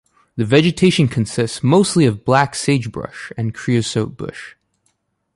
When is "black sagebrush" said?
2.25-3.31